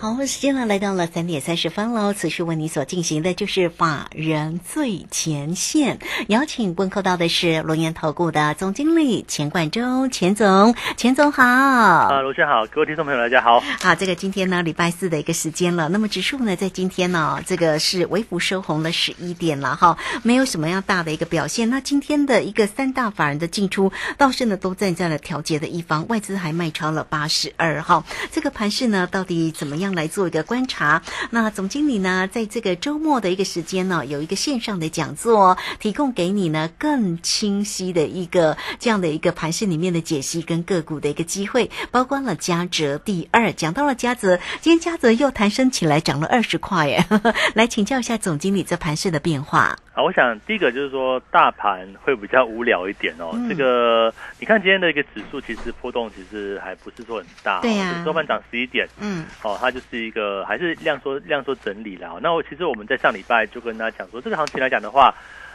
[0.00, 2.12] 好，时间呢来到了三点三十分喽。
[2.12, 5.98] 此时为你所进行的就是法人最前线，
[6.28, 11.42] 邀请问候到的是龙岩投顾的总经理钱冠中，钱总，钱总好。
[11.42, 13.58] 啊，罗轩好，各位听众朋友大家好。
[13.58, 21.70] 好，这个今天呢礼拜四的一个时间了，那么指数呢在今天呢这个是微幅收红了十一点了哈，没有什么样大的一个表现。
[21.70, 28.04] 那今天的一个三大法人的进出倒是呢都站在了调节的一方，外资还卖超了八十二号。
[28.30, 29.87] 这个盘势呢到底怎么样？
[29.94, 31.02] 来做一个观察。
[31.30, 47.04] 那总经理呢，在这个周末的一个时间呢，有一个线上的讲座，提供给你呢更清晰的一个这样的一个盘势里面的解析跟个股的一个机会，包括了嘉泽第二，讲到了嘉泽，今天嘉泽又弹升起来，涨了二十块耶。
[47.54, 49.76] 来请教一下总经理这盘势的变化。
[49.92, 53.32] 啊，我想第一个就是说大盘会比较无聊一点哦。
[53.48, 57.60] 这个你看今天的一个指数，其实波动其实还不是说很大。
[57.60, 58.88] 对呀，收盘涨十一点。
[59.00, 62.18] 嗯，哦，它就是一个还是量缩量缩整理了。
[62.22, 65.14] 那我其实我们在上礼拜就跟大家讲说，这个行情来讲的话，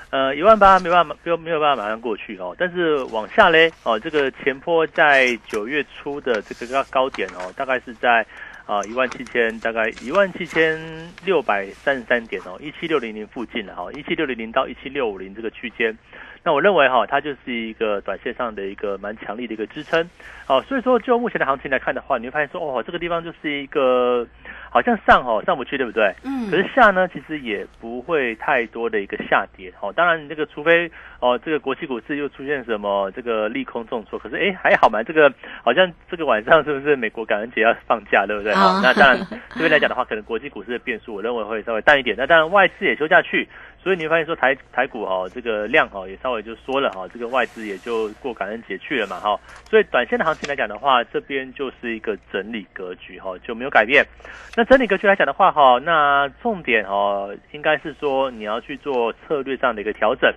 [0.09, 2.55] 呃，一万八没办法没有没有办法马上过去哦。
[2.57, 8.25] 但是往下嘞，哦，这个前坡在九月初的这个高点哦，大概是在。
[8.65, 10.79] 啊，一万七千，大概一万七千
[11.25, 15.93] 六百三十三点哦，一七六零零附近了哈，一七六零零到一七六五零这个区间，
[16.43, 20.09] 那我认为哈，它就是一个短线上的一个蛮强力的一个支撑，
[20.47, 24.27] 哦，所以说就目前的行情来看的话，你会发现说，哦，这个地方就是一个。
[24.73, 26.11] 好像上哦上不去对不对？
[26.23, 26.49] 嗯。
[26.49, 29.93] 可是下呢，其实也不会太多的一个下跌哦。
[29.93, 35.31] 当然，你这个除非哦，这个国际股市又出现什么这个利空重挫，可是哎还好嘛，这个
[35.63, 38.53] 好像这个晚上是不是美国感恩节要放假对不对？
[38.55, 39.17] 好，那当然
[39.51, 42.15] 这边来讲的话，可能国际股市的变数，我认为会稍微淡一点。
[42.17, 43.47] 那当然外资也休假去。
[43.83, 49.37] 所以你会发现说台台股哈这个量哈也稍微就缩了哈，这个外资也就过感恩节去了嘛哈，
[49.69, 54.01] 所以短线的行情来讲的话，这边就是一个整理格局哈就没有改变。
[54.55, 60.33] 那整理格局来讲的话哈，那重点哦应该是说你要去做策略上的一个调整。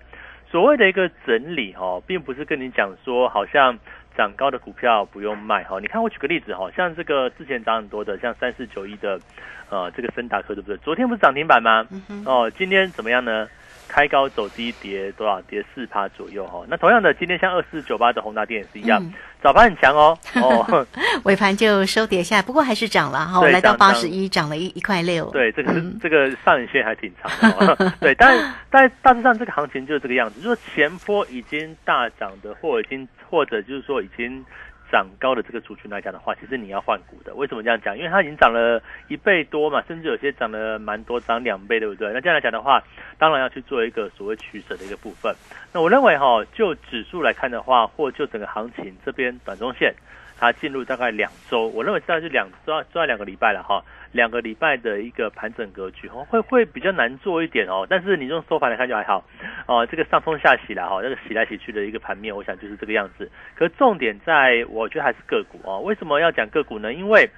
[0.51, 3.79] 所谓的一个整理哈，并不是跟你讲说好像。
[4.17, 9.21] 涨高的股票不用卖哈，你看我举个例子哈，像这个之前涨很多的，像三四九一的，
[9.69, 10.77] 呃，这个森达科对不对？
[10.79, 11.87] 昨天不是涨停板吗？
[12.25, 13.47] 哦，今天怎么样呢？
[13.89, 15.41] 开高走低，跌多少？
[15.43, 16.65] 跌四趴左右哈。
[16.69, 19.03] 那同样的，今天像二四九八的宏达电也是一样，
[19.43, 20.87] 早盘很强哦， 哦，
[21.25, 25.31] 尾盘就收跌下，不过还是涨了哈，来到八十一，涨了一一块六。
[25.31, 27.31] 对，这个这个上影线还挺长。
[28.01, 34.45] 对，但但大致上这个行情就是这个样子，就是前坡已经大涨的，或已经或者就是说已经。
[34.91, 37.35] 涨高的这个族群来讲的话，其实你要换股的。
[37.35, 37.97] 为什么这样讲？
[37.97, 42.13] 因为它已经涨了一倍多嘛，甚至有些涨了蛮多，涨两倍，对不对？
[42.13, 42.83] 那这样来讲的话，
[43.19, 45.35] 当然要去做一个所谓取舍的一个部分。
[45.73, 49.95] 那我认为哈，就指数来看的话，或就整个行情这边短中线。
[50.39, 53.83] 它进入大概两周，我认为现在是两周，做两个礼拜了哈，
[54.13, 57.87] 两个礼拜的一个盘整格局哦，会会比较难做一点哦。
[57.89, 59.25] 但是你用收盘来看就还好
[59.67, 63.31] 哦，这个上冲下洗了哈，这个洗来洗去的一个盘面，我想就是这个样子。
[63.55, 65.81] 可重点在我觉得还是个股哦。
[65.81, 66.93] 为什么要讲个股呢？
[66.93, 67.31] 因为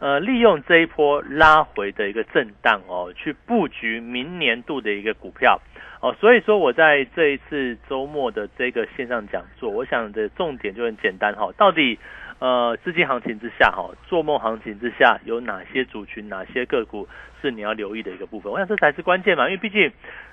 [0.00, 5.60] 呃，利用这一波拉回的一个震荡哦，去布局明年度的一个股票
[6.00, 6.12] 哦。
[6.18, 11.96] 所以说我在这一次周末的这个线上讲座，我想的重点就很简单哈，到底。
[12.40, 17.06] 呃，资金行情之下，哈，做梦行情之下，有哪些族群、哪些个股
[17.42, 18.50] 是你要留意的一个部分？
[18.50, 19.92] 我想这才是关键嘛，因为毕竟，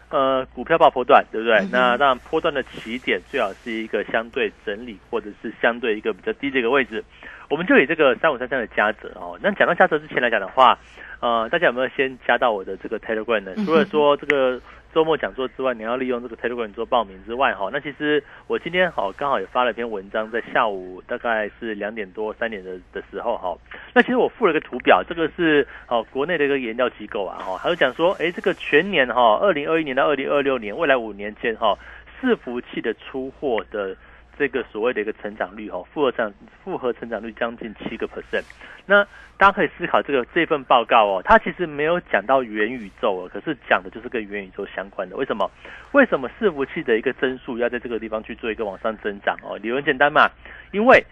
[0.09, 1.59] 呃，股票爆波段，对不对？
[1.69, 7.03] 那当然，波段的起点最好是一个相对整理，或者是相对一个比较低的一个位置。
[7.49, 9.37] 我们就以这个三五三三的加折哦。
[9.41, 10.79] 那讲到加折之前来讲的话，
[11.19, 13.53] 呃，大家有没有先加到我的这个 Telegram 呢？
[13.65, 14.61] 除了说这个。
[14.93, 23.57] 周末讲座之外，你要利用这个 Telegram 做报名之外，哈，那其实我今天好刚好也发了一篇文章，在下午大概是两点多三点的的时候，哈，
[23.93, 31.77] 那其实我附了一个图表，这个是哦国内的一个研调机构啊，哈，还有讲说，哎，这个全年哈，二零二一年到二零二六年，未来五年间哈，
[32.21, 33.95] 伺服器的出货的。
[34.37, 38.43] 这个所谓的一个成长率哦，复合成复合成长率将近七个 percent。
[38.85, 39.03] 那
[39.37, 45.15] 大家可以思考这个这份报告哦，它其实没有讲到元宇宙哦，可是讲的就是跟元宇宙相关的。
[45.15, 45.49] 为什么？
[45.91, 49.57] 为什么伺服器的一个增速要在这个地方去做一个往上增长哦？
[49.57, 50.29] 理由很简单嘛，
[50.71, 51.03] 因为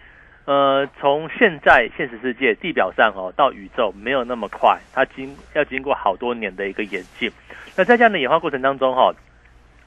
[0.44, 7.30] 呃，从现在现实世界地表上哦到宇宙没有那么快，它经要经过好多年的一个演进。
[7.76, 9.12] 那在这样的演化过程当中哈。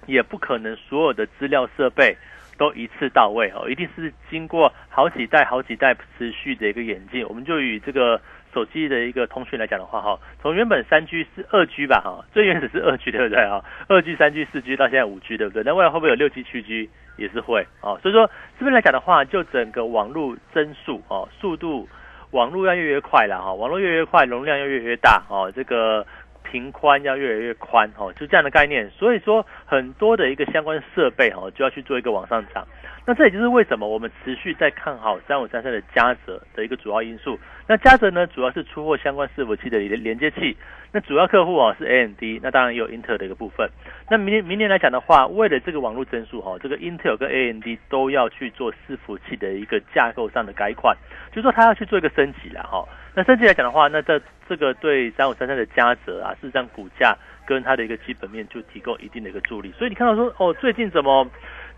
[0.06, 2.18] 也不可能所有的资料设备
[2.60, 7.26] 都一次到位哦，一定是经过好几代、好几代持续的一个演进。
[7.28, 8.20] 我们就以这个
[8.54, 13.64] 手机的一个通讯来讲的话，哈，从原本三 G 是二 G 吧，哈，最原始是二 G 对不对啊？
[13.88, 15.64] 二 G、三 G、四 G 到现在五 G 对不对？
[15.64, 17.98] 那未来会不会有六 G、七 G 也是会哦？
[18.04, 18.30] 所以说
[18.60, 21.88] 这边来讲的话，就整个网络增速哦，速度
[22.32, 26.06] 网络要越越快了哈，网络越越快，容量要越越大哦，这个。
[26.52, 28.90] 频宽要越来越宽哦，就这样的概念。
[28.90, 32.68] 所以说，很多的一个相关设备哦，就要去做一个往上涨。
[33.10, 37.40] 那这也就是为什么我们持续在看好三五三三的嘉泽的一个主要因素。
[37.68, 40.56] 那嘉泽呢，主要是出货相关伺服器的连连接器。
[40.92, 43.68] 那主要客户啊是 AMD，那当然也有 Intel 的一个部分。
[44.12, 50.96] 那明年明年来讲的话，为了这个网络增速哈，这个 Intel 跟 AMD 都要去做伺服器的一个架构上的改款，
[51.32, 52.88] 就说它要去做一个升级了哈。
[53.16, 57.18] 那升级来讲的话，那这这个对三五三三的嘉泽啊，事实上股价
[57.48, 59.72] 跟它的一个基本面就提供一定的一个助力。
[59.72, 61.28] 所以你看到说哦，最近怎么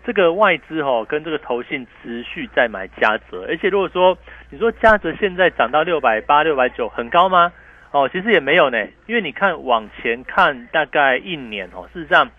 [0.04, 4.18] 这个外资哦跟这个投信持续在买嘉泽，而且如果说
[4.50, 7.52] 你说嘉泽现在涨到六百八、六百九，很高吗？
[7.92, 12.30] 哦，其实也没有呢，因为你看往前看大概一年哦，事实上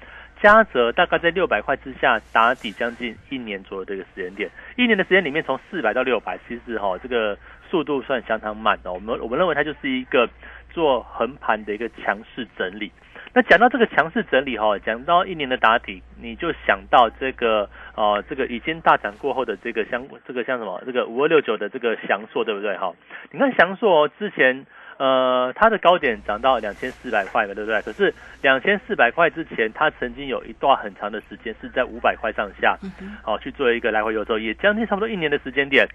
[0.42, 7.38] 嘉泽大概在六百块之下打底将近一年左右的一个时间点，一年的时间里面从四百到六百，其实哈这个
[7.70, 8.94] 速度算相当慢哦。
[8.94, 10.28] 我们我们认为它就是一个
[10.70, 12.92] 做横盘的一个强势整理。
[13.34, 22.94] 那讲到这个强势整理哈，讲到一年的打底，你就想到这个呃这个已经大涨过后的这个像这个像什么这个五二六九的这个翔硕对不对哈？
[23.32, 24.66] 你看翔硕之前。
[25.00, 27.82] 呃，它的高点涨到两千四百块嘛，对不对？
[27.82, 28.14] 可是
[28.44, 32.78] 两千四百块之前，它曾经有一段很长的时间是在五百块上下，
[33.26, 35.88] 哦，去做一个来回游走，也将近差不多一年的时间点。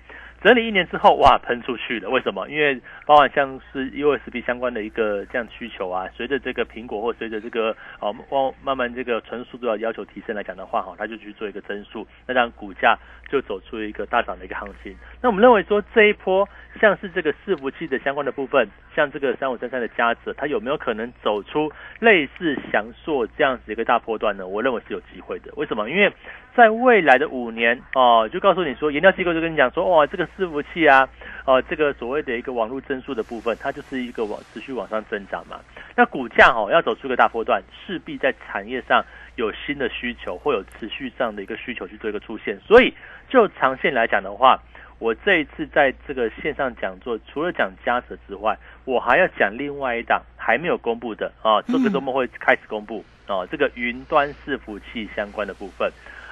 [0.42, 2.08] 整理一年之后，哇，喷出去了。
[2.08, 2.48] 为什么？
[2.48, 12.96] 因为包含像是 USB 相关的一个这样需求啊，随着这个苹果或随着这个哦，慢慢慢这个纯速度要要求提升来讲的话，哈，它就去做一个增速，那让股价
[13.28, 14.96] 就走出一个大涨的一个行情。
[15.20, 16.48] 那我们认为说这一波
[16.80, 24.46] 像是这个伺服器的相关的部分，像这个三五三三的加值，它有没有可能走出类似翔硕这样子一个大波段呢？
[24.46, 25.52] 我认为是有机会的。
[25.56, 25.90] 为什么？
[25.90, 26.12] 因为
[26.54, 31.08] 在未来的五年哦，就告诉你说，研究机构就跟你讲说，哇，这个伺服器啊，
[31.44, 35.60] 哦，这个所谓的一个网络增速的部分，它就是一个往持续往上增长嘛。
[35.96, 39.04] 那股价哦要走出个大波段，势必在产业上
[39.36, 42.58] 有新的需求，会有持续上的一个需求去做一个出现。
[42.60, 42.92] 所以
[43.28, 44.60] 就长线来讲的话，
[44.98, 55.90] 我这一次在这个线上讲座，除了讲嘉泽之外，我还要讲另外一档还没有公布的啊，这个周末会开始公布哦，这个云端伺服器相关的部分。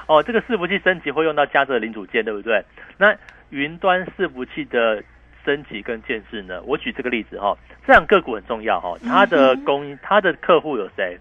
[0.08, 2.64] 哦，这个伺服器升级会用到加的零组件，对不对？
[2.96, 3.12] 那
[3.50, 5.02] 云端伺服器的
[5.44, 6.60] 升级跟建设呢？
[6.64, 7.56] 我举这个例子哈，
[7.86, 8.96] 这样个股很重要哈。
[9.04, 11.18] 它的供应它的客户有谁？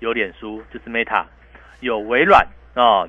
[0.00, 1.24] 有脸书，就是 Meta，
[1.80, 3.08] 有微软哦。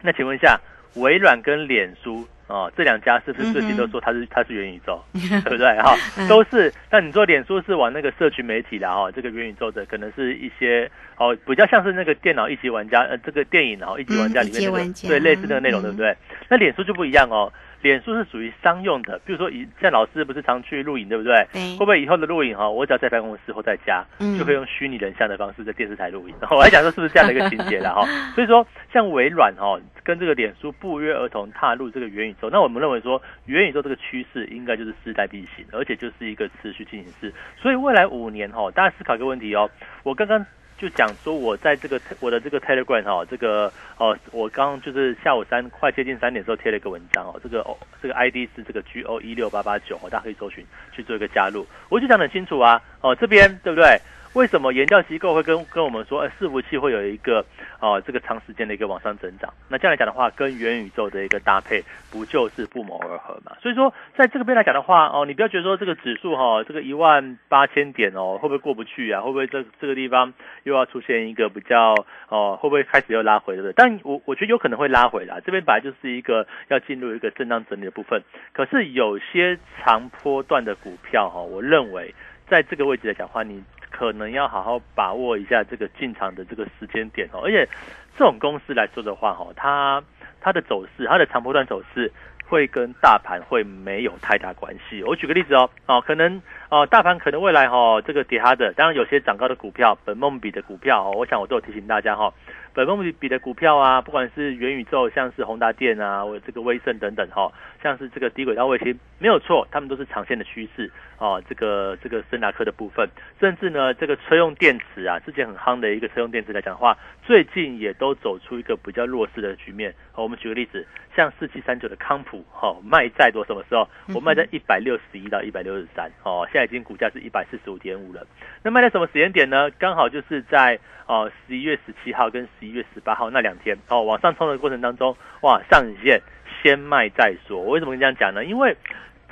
[0.00, 0.60] 那请问一下，
[0.94, 2.26] 微软跟脸书？
[2.48, 5.66] 哦，这两家是不是最近都说它是它是元宇宙， 对不对？
[5.80, 5.96] 哈，
[6.28, 6.70] 都是。
[6.90, 16.14] 那你说脸书是往那个社群媒体的哈，这个元宇宙的可能是一些哦，比较像是那个电脑一级玩家，呃，这个电影然后一级玩家里面那个对类似那个内容，对不对？
[16.48, 17.50] 那脸书就不一样哦。
[17.82, 21.34] 脸书是属于商用的，比如说以像老师不是常去录影，对不对？
[21.52, 24.04] 会不会以后的录影哈，我只要在办公室或在家，
[24.38, 26.34] 就可以用虚拟人像的方式在电视台录影？
[26.50, 28.06] 我还想说是不是这样的一个情节了哈？
[28.34, 37.32] 所以说像微软哈跟这个脸书不约而同踏入这个元宇宙，那我们认为说元宇宙这个趋势应该就是势在必行，而且就是一个持续进行式。
[37.60, 39.68] 所以未来五年哈，大家思考一个问题哦，
[40.04, 40.46] 我刚刚。
[40.82, 51.64] 就讲说，我在这个我的这个 Telegram 哈，这个哦，我刚就是下午三快接近三点时候贴了一个文章哦，这个哦，这个 ID 是这个 G O 一六八八九，大家可以搜寻去做一个加入。
[51.88, 53.96] 我就讲很清楚啊，哦，这边对不对？
[54.34, 57.44] 为什么研究机构会跟跟我们说，呃，伺服器会有一个
[57.80, 59.52] 哦，这个长时间的一个往上增长？
[59.68, 63.54] 那这样来讲的话，跟元宇宙的一个搭配，不就是不谋而合嘛？
[63.60, 69.20] 所以说，在这个边来讲的话，哦，你不要觉得说这个指数哈，这个一万八千点哦，会不会过不去啊？
[69.20, 71.94] 会不会这这个地方又要出现一个比较
[72.28, 73.74] 哦，会不会开始又拉回，对不对？
[73.76, 78.22] 但我我觉得有可能会拉回来，这边本来就是一个要进入一个震荡整理的部分。
[78.54, 82.14] 可是有些长波段的股票哈，我认为
[82.48, 83.62] 在这个位置来讲话，你。
[83.92, 87.68] 可能要好好把握一下这个进场的这个时间点哦，而且
[88.16, 90.02] 这种公司来说的话，哈，它
[90.40, 92.10] 它的走势，它的长波段走势
[92.46, 95.02] 会跟大盘会没有太大关系。
[95.04, 96.40] 我举个例子哦，哦，可能
[96.72, 102.32] 哦，大盘可能未来哈这个跌哈的，当然有些涨高的股票，本梦比的股票哦，我想我都有提醒大家哈，
[102.72, 107.52] 本梦比比的股票啊，不管是元宇宙，像是宏达电啊，或者这个威盛等等哈，
[107.82, 111.42] 像是这个低轨道卫星，没有错，他们都是长线的趋势哦。
[111.46, 113.06] 这个这个森达科的部分，
[113.38, 119.94] 甚至呢这个车用电池啊，之前很夯的一个车用电池来讲的话，最近也都走出一个比较弱势的局面。
[120.14, 120.86] 我们举个例子。
[121.14, 123.86] 像四七三九的康普，哈，卖再多什么时候？
[124.14, 128.26] 我卖在一百六十一到一百六十三，哦，现在已经股价是一百四十五点五了。
[128.62, 129.70] 那卖在什么时间点呢？
[129.78, 136.20] 刚好就是在哦十一月十七号跟十一月十八号那两天，哦，往上冲的过程当中，哇，上影线
[136.62, 137.60] 先卖再说。
[137.60, 138.44] 我为什么跟你这样讲呢？
[138.44, 138.76] 因为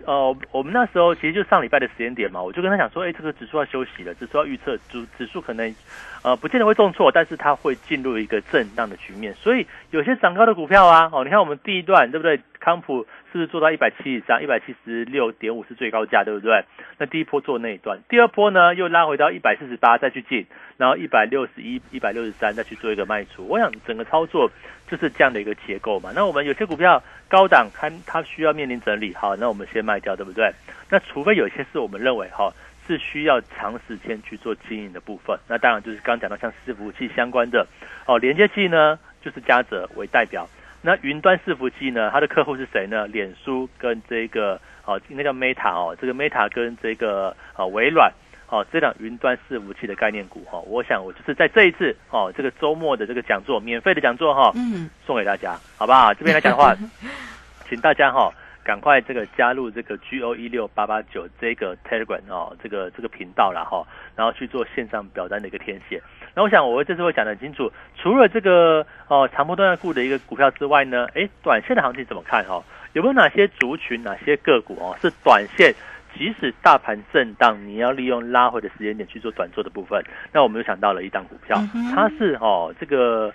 [0.07, 5.75] 呃，我们那时候其实就上礼拜的时间点嘛，我就跟他讲说，哎，这个指数要休息了，指数要预测，指指数可能
[6.23, 12.41] 呃不见得会重挫，但是它会进入一个震荡的局面，所以有些涨高的股票啊，哦，你看我们第一段对不对？
[12.61, 14.43] 康普是不是做到一百七以上？
[14.43, 16.63] 一百七十六点五是最高价，对不对？
[16.99, 23.47] 那第一波做那一段，第二波呢又拉回到一百四十八再去进，然后一百六十一、一百六十三再去做一个卖出。
[23.49, 24.51] 我想整个操作
[24.87, 26.13] 就是这样的一个结构嘛。
[26.15, 30.53] 那我们有些股票高档，它它需要面临整理，好，那我们先卖掉，对不对？
[30.91, 32.53] 那除非有些是我们认为哈
[32.87, 37.67] 是需要长时间去做经营的部分，那当然就是刚讲到像伺服器相关的
[38.07, 40.47] 哦，连接器呢就是嘉泽为代表。
[40.83, 42.11] 那云端伺服器呢？
[42.11, 43.07] 它的客户是谁呢？
[43.07, 48.13] 脸书跟这个哦，应该叫 Meta 哦，这个 Meta 跟这个哦微软
[48.49, 56.15] 哦，这两云端伺服器的概念股哈，我想我就是在这一次哦，这个周末的这个讲座，免费的讲座哈，嗯，送给大家，好不好？
[56.15, 56.75] 这边来讲的话，
[57.69, 58.33] 请大家哈。
[58.71, 63.85] 赶快这个加入这个 G O 一六八八九这个 Telegram 哦，这个这个频道了哈，
[64.15, 66.01] 然后去做线上表单的一个填写。
[66.37, 72.63] 那我想我这次会讲得很清楚，除了这个哦长波段股的一个股票之外呢，哎，短线的行情怎么看哈？
[72.93, 75.75] 有没有哪些族群、哪些个股哦是短线，
[76.17, 80.01] 即使大盘震荡，你要利用拉回的时间点去做短做的部分？
[80.33, 81.61] 那我们就想到了一档股票，
[81.93, 83.35] 它是哦这个。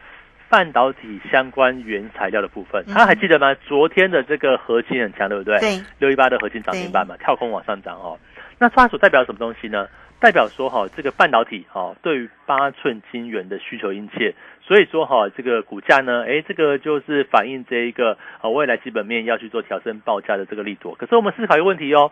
[0.49, 3.53] 半导体相关原材料的部分，他还记得吗？
[3.67, 5.57] 昨天的这个核心很强，对不对？
[5.59, 8.17] 对，六一八的核心涨停板嘛，跳空往上涨哦。
[8.59, 9.87] 那它所代表什么东西呢？
[10.17, 20.95] 代表说哈，这个半导体哈，对于八寸晶圆的需求殷切，所以说哈，这个股价呢，哎，这个就是反映这一个啊未来基本面要去做调升报价的这个力度。
[20.97, 22.11] 可是我们思考一个问题哦，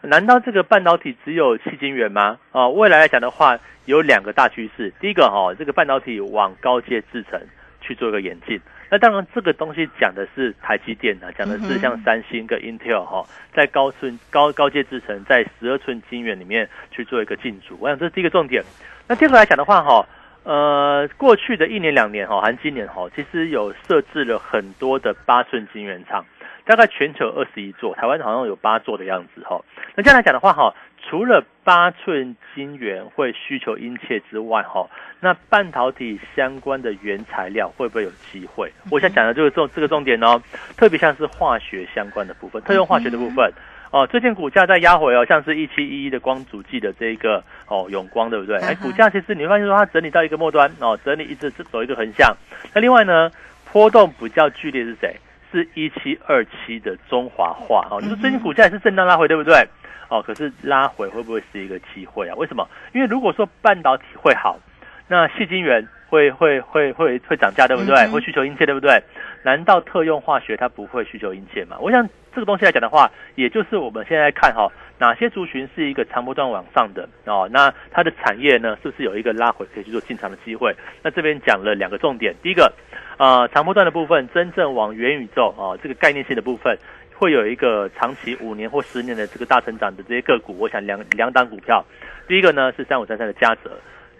[0.00, 2.38] 难道这个半导体只有七晶圆吗？
[2.50, 7.40] 啊，未来来讲的话，有两个大趋势，第一个哈，这个半导体往高阶制程。
[7.86, 8.58] 去做一个演进，
[8.90, 13.22] 那当然这个东西讲的是台积电啊，讲的是像三星跟 Intel 哈，
[13.52, 18.64] 在高寸高高阶制程，在十二寸晶圆里面去做一个进驻，我想这是第一个重点。
[19.06, 20.06] 那第二个来讲的话哈，
[20.44, 26.24] 呃，过去的一年两年哈，含今年哈，其实有设置了很多的八寸晶圆厂，
[26.64, 29.60] 大概全球二十一座，台湾好像有八座的样子哈。
[29.96, 30.74] 那这样来讲的话哈。
[31.06, 34.88] 除了八寸晶圆会需求殷切之外，哈，
[35.20, 38.72] 那半导体相关的原材料会不会有机会？
[38.90, 40.40] 我想讲的就是重这个重点哦，
[40.78, 43.52] 特别像是化学相关的部分，特用化学的部分
[43.94, 48.58] 哦，最近股价在压回哦，像是一七一一的光主记的这个哦永光，对不对？
[48.58, 52.36] 哎，股价其实你会发现说它整理到一个末端哦，整理一直走一个横向。
[52.74, 53.30] 那另外呢，
[53.72, 55.14] 波动比较剧烈是谁？
[55.52, 59.64] 是一七二七的中华化哦，就是最近股价也是震荡拉回，对不对？
[60.08, 62.34] 哦，可是拉回会不会是一个机会啊？
[62.34, 62.68] 为什么？
[62.94, 64.58] 因为如果说半导体会好，
[65.06, 68.08] 那细晶圆会会会会会涨价，对不对？
[68.08, 69.00] 会需求殷切，对不对？
[69.44, 71.76] 难道特用化学它不会需求殷切吗？
[71.78, 72.04] 我想
[72.34, 77.48] 这个东西来讲的话，也就是我们现在看哈，哪些族群是一个长波段往上的哦？
[77.52, 80.74] 那它的产业呢，是不是有一个拉回可以去做进场的机会？
[81.02, 82.72] 那这边讲了两个重点，第一个，
[83.18, 86.76] 呃，长波段的部分，真正往元宇宙啊这个概念性的部分。
[87.16, 91.82] 会有一个长期五年或十年的这个大成长的这些个股，我想两两档股票，
[92.26, 93.70] 第一个呢是三五三三的嘉泽，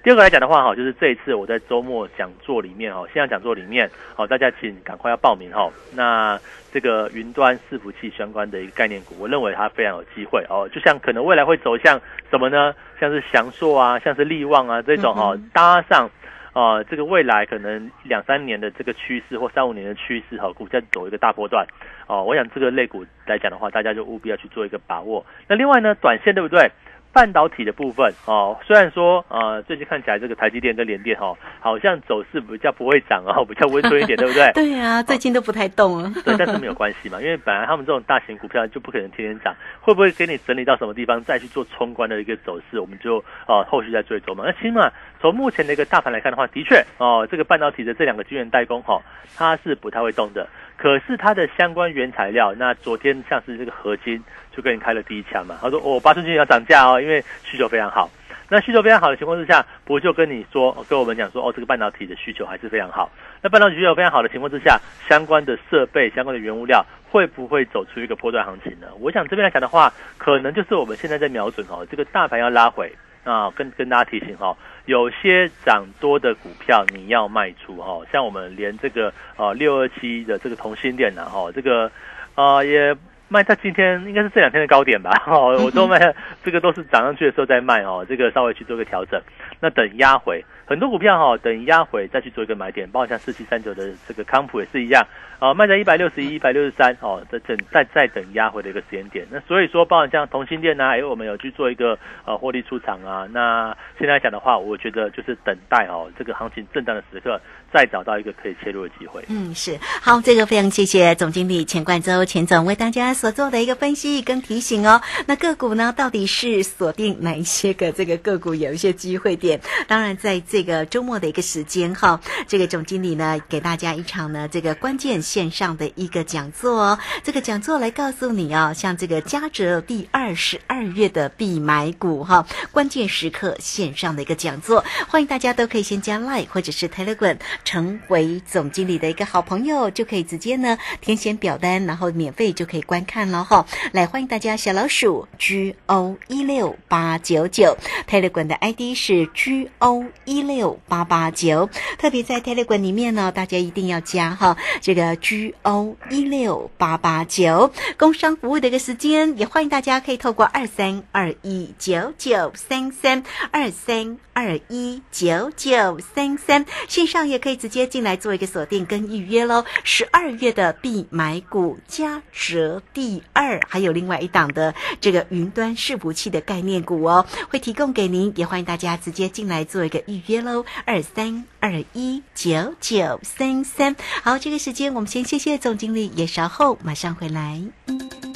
[0.04, 5.70] 第二个来讲的话哈，就是这一次我在周末讲座里面哈，线上讲座里面，好大家请赶快要报名哈。
[5.94, 6.38] 那
[6.70, 11.99] 这个云端伺服器相关的一个概念股，我认为它非常有机会哦，就像可能未来会走向
[12.30, 12.75] 什么呢？
[13.00, 16.11] 像是翔硕啊，像是力旺啊这种哈，搭上。
[16.52, 21.66] 啊，这个未来可能两三年的这个趋势或三五年的趋势哈，股价走一个大波段
[22.06, 25.26] 哦，我想这个类股来讲的话，大家就务必要去做一个把握。
[25.49, 26.70] 那另外呢，短线对不对？
[27.14, 34.50] 半导体的部分哦，虽然说呃最近看起来这个台积电跟联电哈，好像走势比较不会涨啊， 比较温存一点，对不对？
[34.52, 36.12] 对呀，最近都不太动了。
[36.25, 44.42] 对，但是没有关系嘛，因为本来他们这种大型股票就不可能天天涨，会不会给你整理到什么地方再去做冲关的一个走势，我们就呃后续再追踪嘛。
[44.44, 44.90] 那起码
[45.21, 49.00] 从目前的一个大盘来看的话，的确哦，这个半导体的这两个晶圆代工哈，
[49.37, 50.49] 它是不太会动的。
[50.76, 54.22] 可是它的相关原材料，那昨天像是这个合金
[54.54, 58.10] 就跟你开了第一枪嘛，他说哦，八寸金要涨价哦，因为需求非常好。
[58.46, 63.10] 那需求非常好的情况之下，不就跟你说，跟我们讲说，哦，这个半导体的需求还是非常好。
[63.40, 64.78] 那半导体需求非常好的情况之下，
[65.08, 68.88] 相关的设备、相关的原物料会不会走出一个波段行情呢？
[69.00, 72.92] 我想这边来讲的话，可能就是我们现在在瞄准哦，这个大盘要拉回
[73.24, 81.90] 啊，跟跟大家提醒哈，有些涨多的股票你要卖出哈，像我们连这个呃六二七的这个同心电呢哈，这个
[82.34, 82.96] 啊也。
[83.34, 85.98] 卖在今天应该是这两天的高点吧， 哦，我都卖，
[86.44, 89.20] 这个都是涨上去的时候再卖哦，这个稍微去做个调整，
[89.58, 95.04] 那等压回，很多股票哈，等压回再去做一个买点，包括像四七三九的这个康普也是一样，
[95.40, 107.40] 哦，卖在一百六十一、一百六十三，哦，在等再再等压回的一个时间点，那所以说，包括像同心店呐，还有我们有去做一个呃获利出场啊，那现在讲的话，我觉得就是等待哦，这个行情震荡的时刻。
[107.74, 109.24] 再找到一个可以切入的机会。
[109.26, 115.02] 嗯，是好，这个非常谢谢总经理钱冠周钱总为大家所做的一个分析跟提醒哦。
[115.26, 119.60] 那个股呢，到底是锁定哪一些个这个个股有一些机会点？
[119.88, 126.98] 当然，在这个周末的一个时间哈， 这个总经理呢给大家一场呢这个关键线上的一个讲座哦。
[127.24, 137.36] 这个讲座来告诉你哦，像这个嘉泽第二十二月的必买股哈，关键时刻线上的一个讲座，欢迎大家都可以先加 Line 或者是 Telegram。
[137.64, 143.66] 成为总经理的一个好朋友，就可以直接呢填写表单，然后免费就可以观看了哈。
[143.92, 147.76] 来欢迎大家，小老鼠 G O 一六八九九
[148.09, 151.71] ，Telegram 的 ID 是 G O 一六八八九。
[151.99, 157.73] 特别在 Telegram 里面呢，大家一定要加哈这个 G O 一六八八九。
[157.97, 167.53] 工商服务的一个时间，也欢迎大家可以透过二三二一九九三三二三二一九九三三线上也可以。
[167.56, 183.94] 直接进来做一个锁定跟预约喽，十二月的必买股加折第二，还有另外一档的这个云端伺服器的概念股哦，会提供给您，也欢迎大家直接进来做一个预约喽，二三二一九九三三。
[184.23, 187.62] 好，这个时间我们先谢谢总经理，也稍后马上回来。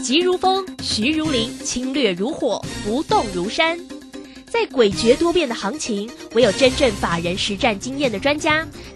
[0.02, 3.78] 急如风，徐如林，侵略如火，不动如山。
[4.46, 8.66] 在诡谲多变的行情，唯有真正法人实战经验的专家，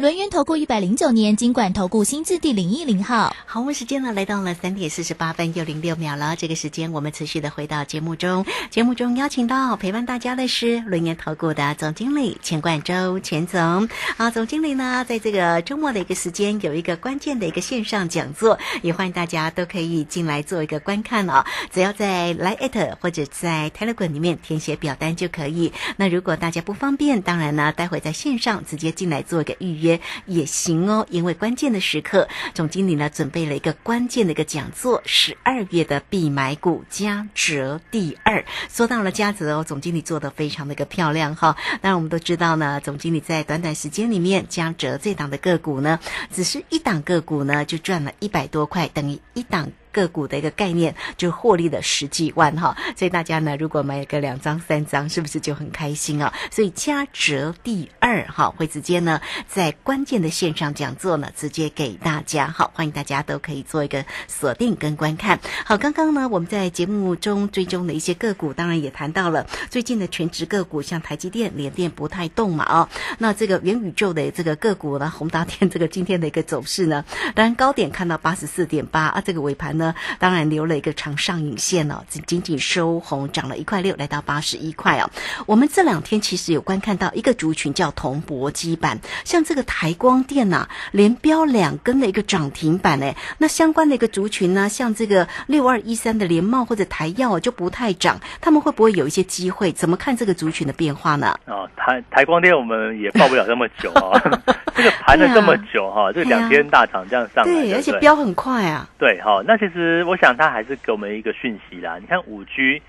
[0.00, 6.34] 轮源投顾一百零九年金管投顾新字第零一零号，好，我们时间呢来到了三点四十八分又零六秒了。
[6.36, 13.86] 这个时间我们持续的回到节目中，节目中邀请到陪伴大家的是轮源投顾的总经理钱冠周钱总。
[14.16, 21.44] 啊，总经理呢在这个周末的一个时间有一个关键的一个线上讲座，也欢迎大家都可以进来做一个观看哦。
[21.70, 25.70] 只要在来艾特或者在 Telegram 里面填写表单就可以。
[25.98, 29.89] 那如果大家不方便，当然呢，待会在线上直接进来做一个预约。
[30.26, 38.44] 也行哦，因为关键的时刻，总经理呢准备了一个关键的一个讲座，十二月的必买股加折第二。
[38.68, 41.56] 说到了加折哦，总经理做的非常的一个漂亮哈。
[41.80, 45.98] 那我们都知道呢，总经理在短短时间里面加折这档的个股呢，
[46.32, 49.70] 只是一档个股呢就赚了一百多块，等于一档。
[49.92, 56.32] 个股的一个概念，就获利了十几万哈，所以大家呢，如果买个两张三张，是不是就很开心啊？
[56.50, 65.40] 所以加折第二哈，会直接呢在关键的线上讲座呢，直接给大家好，欢迎大家都可以做一个锁定跟观看。
[65.64, 79.79] 好，刚刚呢我们在节目中追踪的一些个股，当然也谈到了最近的全职个股，像台积电、联电不太动嘛哦，那这个元宇宙的这个个股呢，宏达电这个今天的一个走势呢，当然高点看到八十四点八啊，这个尾盘。
[79.80, 85.10] 呢，当然留了一个长上影线哦，仅仅收红，涨了一块六，来到八十一块哦。
[85.46, 99.72] 我们这两天其实有观看到一个族群叫铜箔基板，像这个台光电呐、连标两根的一个涨停板哎，那相关的一个族群呢，像这个六二一三的联茂或者台药就不太涨，他们会不会有一些机会？
[99.72, 101.34] 怎么看这个族群的变化呢？
[101.46, 104.20] 哦，台台光电我们也报不了那么久啊，
[104.76, 108.88] 这个盘了这么久哈，这两天大涨这样上来，对，而且飙很快啊。
[108.98, 109.69] 对，哈，那其实
[110.06, 111.98] 我想它还是给我们一个讯息啦。
[111.98, 112.82] 你看五 G。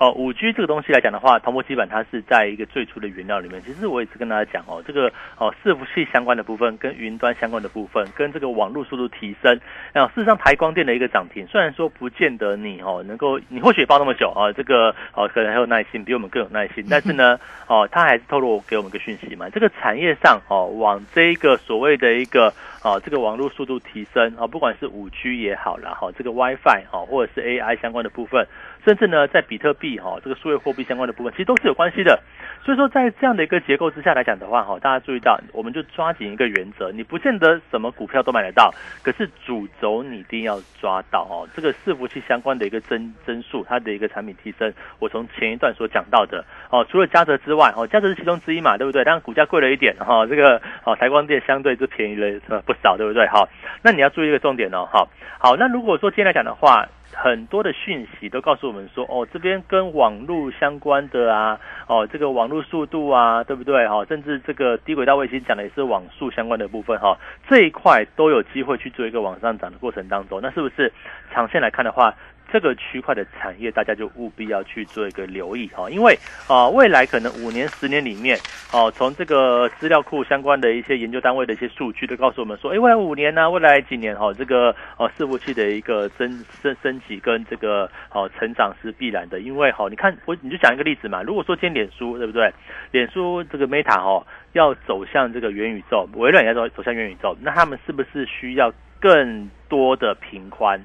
[0.00, 3.60] 哦，五 G 这个东西来讲的话，铜箔基板它是在一个最初的原料里面。
[3.62, 9.60] 其实我也是跟大家讲哦，这个哦伺服器相关的部分，跟云端相关的部分，跟这个网络速度提升。
[9.94, 16.86] 啊，事实上台光电的一个涨停，虽然说不见得你哦能够，你或许也抱那么久啊，这个哦可能还有耐心，比我们更有耐心。
[16.88, 22.54] 但是呢，哦，它还是透露给我们一个讯息嘛，这个产业上哦往这一个所谓的一个
[22.88, 28.46] 啊这个网络速度提升啊，不管是五 G 也好了哈，这个 WiFi 哦或者是 AI 相关的部分。
[28.84, 32.18] 甚至呢，在比特币哈这个数位货币相关的部分，其实都是有关系的。
[32.64, 38.72] 所以说，在这样的一个结构之下来讲的话，哈，大家注意到，我们就抓紧一个原则，你不见得什么股票都买得到，
[39.02, 41.46] 可是主轴你一定要抓到哦。
[41.54, 49.04] 这个伺服器相关的一个增增速，它的一个产品提升，我从前一段所讲到的哦，除了嘉泽之外，哦，嘉泽是其中之一嘛，对不对？
[49.04, 53.26] 当然股价贵了一点哈，这个哦台光电相对就便宜了是吧不少，对不对？
[53.28, 53.48] 好，
[53.82, 55.06] 那你要注意一个重点哦，哈，
[55.38, 56.88] 好，那如果说今天来讲的话。
[57.10, 63.88] 很多的讯息都告诉我们说，哦，这边跟网络相关的啊，哦，这个网络速度啊，对不对？
[63.88, 67.16] 哈，甚至这个低轨道卫星讲的也是网速相关的部分，哈，
[67.48, 70.92] 这一块都有机会去做一个往上涨的过程当中，那是不是
[71.32, 72.14] 长线来看的话？
[72.50, 78.38] 这个区块的产业，大家就务必要去做一个留意哈，因为啊，未来可能五年、十年里面，
[78.72, 92.52] 哦，从这个资料库相关的一些研究单位的一些数据都告诉我们说，哎，未来五年呢，未来几年哈，这个哦，伺服器的一个升升升级跟这个哦成长是必然的，因为哈，你看我你就讲一个例子嘛，如果说今天脸书对不对？
[92.90, 98.72] 脸书这个 Meta 哈要走向这个元宇宙，微软也要走走向元宇宙，那他们是不是需要？
[99.00, 100.80] 更多的频宽，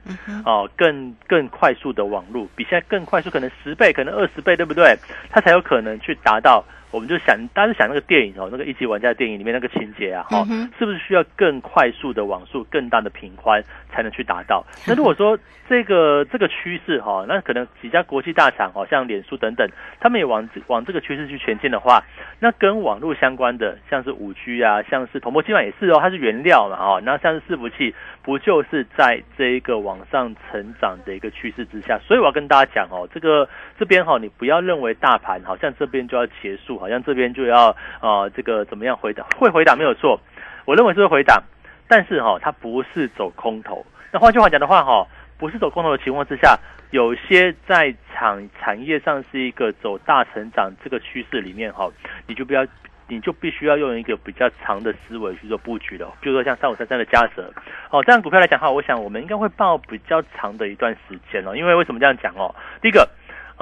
[0.46, 4.98] 哦，更更快速的网络，比现在更快速，可能十倍，可能二十倍，对不对？
[5.30, 6.64] 它才有可能去达到。
[6.94, 10.46] 我们就想，大家想那个电影哦，那个一级玩家的电影里面那个情节啊，哈，
[10.78, 13.60] 是不是需要更快速的网速、更大的频宽
[13.92, 14.64] 才能去达到？
[14.88, 15.36] 那如果说
[15.68, 19.68] 这个 这个趋势哈，那可能几家国际大厂哦，像脸书等等，
[20.00, 22.04] 他们也往往这个趋势去前进的话，
[22.40, 31.98] 那跟网络相关的，像是五 G 啊，像是铜箔基板也是哦，它是原料嘛，哦，那像是伺服器，不就是在这一个往上成长的一个趋势之下？
[32.06, 36.83] 所以我要跟大家讲哦，这个这边哈，你不要认为大盘好像这边就要结束。
[36.84, 39.26] 好像这边就要啊，这个怎么样回档？
[39.40, 40.20] 会回档没有错，
[40.66, 41.42] 我认为是会回档，
[41.88, 43.86] 但是哈，它不是走空头。
[44.12, 46.60] 那换句话讲的话哈，不是走空头的情况之下，
[46.92, 51.90] 有些在产产业上是一个走大成长这个趋势里面哈，
[52.28, 52.68] 你就不要，
[53.08, 56.06] 你就必须要用一个比较长的思维去做布局的。
[56.20, 57.50] 比如说像三五三三的嘉泽，
[57.92, 61.56] 哦，这样股票来讲的话，我想我们应该会报比较长的一段时间哦。
[61.56, 62.54] 因为为什么这样讲哦？
[62.82, 63.08] 第一个。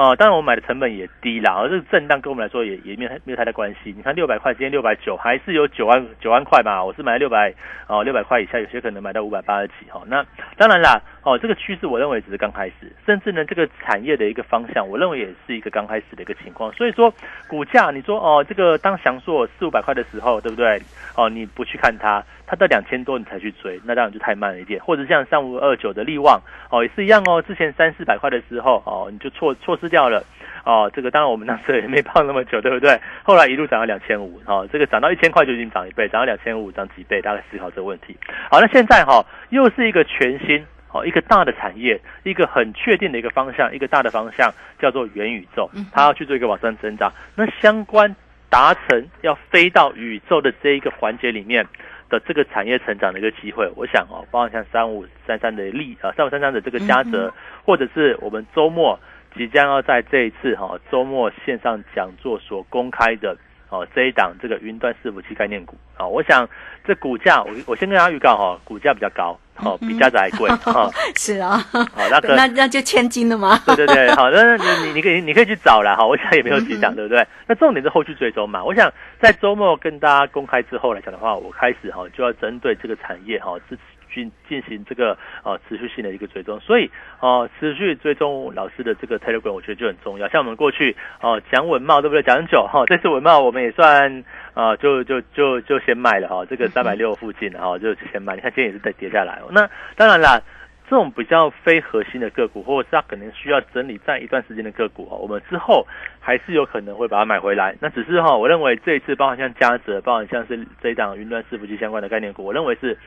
[0.02, 3.94] 哦，当然我买的成本也低啦，而这个震荡跟我们来说也也没有没有太大关系。
[3.96, 6.84] 你看六百块，今天六百九，还是有九万九万块吧？
[6.84, 7.54] 我是买六百
[7.86, 10.02] 哦，六百块以下，有些可能买到五百八十几哈。
[10.08, 10.26] 那
[10.58, 16.72] 当然啦，哦，这个趋势我认为只是刚开始，甚至呢这个产业的一个方向，我认为也是一个刚开始的一个情况。
[16.74, 17.14] 所以说
[17.48, 20.82] 股价，你说哦，这个当翔硕四五百块的时候，对不对？
[21.16, 22.24] 哦，你不去看它。
[22.48, 24.78] 它到两千多你才去追，那当然就太慢了一点。
[24.84, 26.38] 或者像三五二九的利旺
[26.70, 27.42] 哦，也是一样哦。
[27.42, 30.22] 之前三四百块的时候哦，你就错错失掉了
[30.66, 30.92] 哦。
[30.94, 33.00] 这个当然我们那时候也没胖那么久，对不对？
[33.24, 37.22] 后来一路涨到两千五哦，这个涨到一千块就已经涨一倍，涨到两千五涨几倍？
[37.22, 38.18] 大概思考这个问题。
[38.50, 40.62] 好，那现在哈又是一个全新
[40.93, 47.12] 哦，一个大的产业，一个很确定的一个方向，一个大的方向叫做元宇宙，它要去做一个往上增长。
[47.36, 48.15] 那相关
[48.49, 51.65] 达成要飞到宇宙的这一个环节里面。
[52.12, 58.99] 的这个产业成长的一个机会，我想哦，包括像三五三三的利啊，三五三三的这个嘉泽，或者是我们周末
[59.34, 63.38] 即将要在这一次哈周末线上讲座所公开的
[63.69, 66.45] 哦这一档这个云端伺服器概念股啊，我想
[66.84, 69.39] 这股价我我先跟大家预告哈，股价比较高。
[69.63, 73.60] 哦，比家宅还贵哈， 是啊，好，那那那就千金了吗？
[73.65, 77.26] 对对对，好，那你你你可以你可以去找了哈，我想也没有几档，对不对？
[77.47, 83.82] 那重点是后续追踪嘛，我想在周末跟大家公开之后来讲的话，我开始哈就要针对这个产业哈支持。
[84.13, 90.28] 进进行这个呃持续性的一个追踪，所以哦持续追踪老师的这个 Telegram，我觉得就很重要。
[90.30, 92.21] 像我们过去哦讲文茂对不对？
[92.24, 98.36] 讲很久哈，这次文茂我们也算啊就就就就先卖了哈，这个三百六附近的哈就先卖。
[98.36, 99.39] 你看今天也是在跌下来。
[99.52, 100.41] 那当然啦。
[100.89, 105.88] 这种比较非核心的个股，或者是它可能需要整理在一段时间的个股，我们之后
[106.19, 107.74] 还是有可能会把它买回来。
[107.80, 112.97] 那只是哈，我认为这一次包含像嘉泽，包含像是这一档云端伺服器相关的概念股，我认为是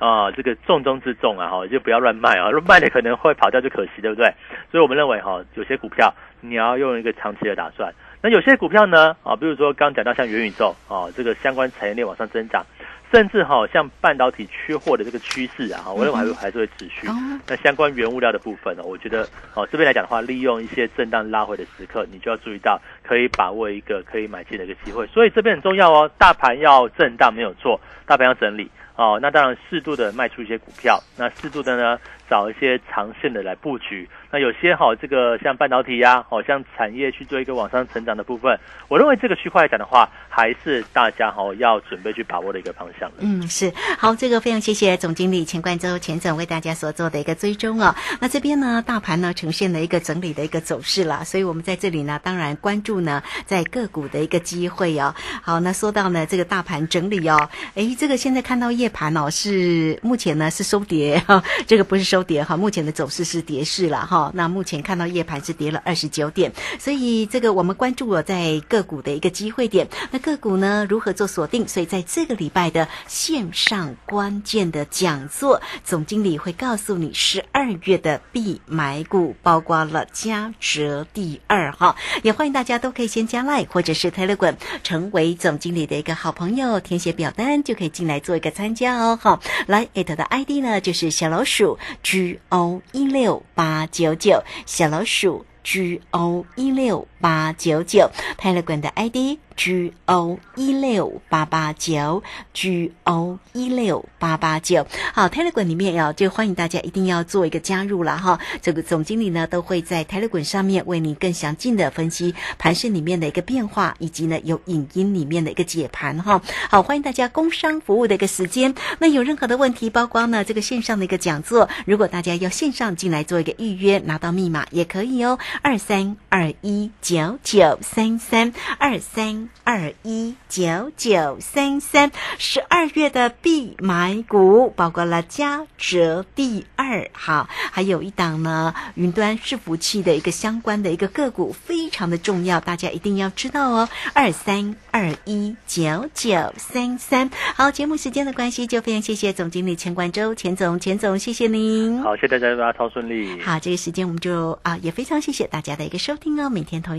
[0.00, 4.34] 啊这个重中之重啊哈，就不要乱卖啊，卖了可能会跑掉就可惜，对不对？
[4.72, 7.94] 所以我们认为哈，有些股票你要用一个长期的打算。
[8.20, 12.66] 那有些股票呢啊，比如说刚讲到像元宇宙啊，这个相关产业链往上增长。
[13.12, 17.08] 甚至哈，像半导体缺货的这个趋势啊，我认为还是还是会持续。
[17.44, 25.04] 那相关原物料的部分呢，我觉得哦这边来讲的话，利用一些震荡拉回的时刻，你就要注意到可以把握一个可以买进的一个机会。
[25.08, 29.18] 所以这边很重要哦，大盘要震荡没有错，大盘要整理哦。
[29.20, 34.08] 那当然适度的卖出一些股票，那适度的呢找一些长线的来布局。
[34.30, 47.92] 那有些好，这个像半导体呀，好像产业去做一个往上成长的部分，我认为这个区块来讲的话，还是大家好要准备去把握的一个方向嗯，是好，这个非常谢谢总经理钱冠洲钱总为大家所做的一个追踪哦。
[48.20, 55.12] 那这边呢，大盘呢呈现了一个整理的一个走势啦，所以我们在这里呢，当然关注呢在个股的一个机会哦。
[55.42, 64.30] 好，那说到呢这个大盘整理哦，哎，这个现在看到夜盘哦是目前呢是收跌哈，这个不是收跌哈，目前的走势是跌势了哈。
[64.34, 69.88] 那目前看到夜盘是跌了二十九点，所以这个我们关注了在个股的一个机会点。
[70.10, 71.66] 那个股呢如何做锁定？
[71.66, 81.96] 所以在这个礼拜的线上关键的讲座，总经理会告诉你十二月的必买股，包括了嘉泽第二哈。
[82.22, 89.18] 也欢迎大家都可以先加 Line 或者是 Telegram，成为总经理的一个好朋友，填写表单就可以进来做一个参加哦。
[89.20, 93.86] 好，来艾特的 ID 呢就是小老鼠 G O 一六八。
[93.90, 99.38] 九九小老鼠 G O 一六八九九泰勒管的 ID。
[99.56, 102.22] G O 一六八八九
[102.54, 104.86] ，G O 一六八八九。
[105.12, 108.40] 好，Telegram 里面要就欢迎大家一定要做一个加入了哈。
[108.62, 116.40] 这个总经理呢都会在 Telegram 上面为你更详尽的分析盘市里面的一个变化，以及呢有影音里面的一个解盘哈。
[116.70, 118.74] 好，欢迎大家工商服务的一个时间。
[118.98, 125.38] 那有任何的问题，包括呢这个线上的一个讲座，如果大家要线上进来做一个预约，拿到密码也可以哦。
[125.60, 129.48] 二三二一九九三三二三。
[129.62, 143.88] 二一九九三三，十二月的必买股包括了嘉泽第二好，还有一档呢云端伺服器的一个相关的一个个股，非常的重要，大家一定要知道哦。
[144.12, 152.02] 二三二一九九三三，好，节目时间的关系，就非常谢谢总经理钱冠洲钱总钱总，谢谢您。
[152.02, 153.40] 好，谢谢大家，大家超顺利。
[153.40, 156.98] 好，这个时间我们就啊也非常谢谢大家的一个收听哦，每天同一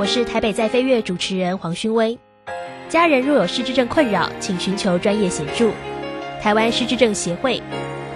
[0.00, 2.18] 我是台北在飞跃主持人黄勋威，
[2.88, 5.72] 家人若有失智症困扰，请寻求专业协助。
[6.40, 7.60] 台湾失智症协会，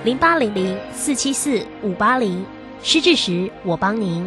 [0.02, 2.42] 零八零零四七四五八零，
[2.82, 4.26] 失智时我帮您。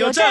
[0.01, 0.25] 邮政。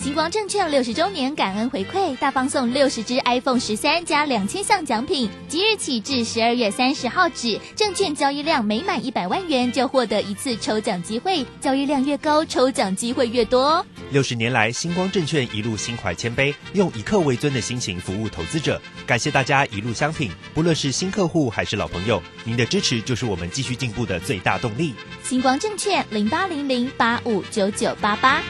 [0.00, 13.84] 星光证券六十周年感恩回馈，大放送六十支 iPhone 十三加两千项奖品，即日起至十二月三十号止，证券交易量每满一百万元就获得一次抽奖机会，交易量越高，抽奖机会越多。
[14.10, 24.94] 六十年来，星光证券一路心怀谦卑，用以客为尊的心情服务投资者，感谢大家一路相挺，不论是新客户还是老朋友，您的支持就是我们继续进步的最大动力。
[25.22, 28.40] 星光证券零八零零八五九九八八。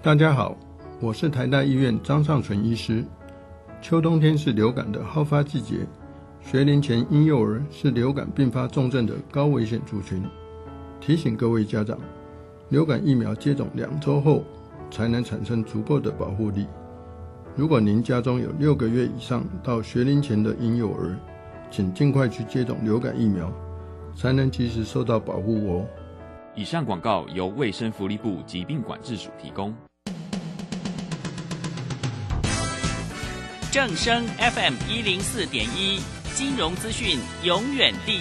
[0.00, 0.56] 大家好，
[1.00, 3.04] 我是台大医院张尚存医师。
[3.82, 5.86] 秋冬天是流感的好发季节，
[6.40, 10.22] 学龄前婴幼儿是流感并发重症的高危险族群。
[11.00, 11.98] 提醒各位家长，
[12.74, 14.42] 流感疫苗接种两周后
[14.90, 16.66] 才能产生足够的保护力。
[17.54, 21.16] 如果您家中有六个月以上到学龄前的婴幼儿，
[21.70, 23.48] 请尽快去接种流感疫苗，
[24.16, 25.86] 才能及时受到保护哦。
[26.56, 29.72] 以上广告由卫生福利部疾病管制署提供。
[33.70, 36.00] 正声 FM 一零四点一，
[36.34, 38.12] 金融资讯永远第